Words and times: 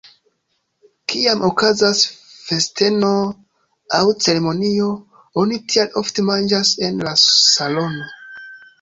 Kiam 1.13 1.43
okazas 1.49 2.01
festeno 2.47 3.13
aŭ 3.99 4.01
ceremonio, 4.25 4.91
oni 5.45 5.63
tial 5.71 5.95
ofte 6.05 6.29
manĝas 6.35 6.77
en 6.91 7.03
la 7.09 7.17
salono. 7.29 8.15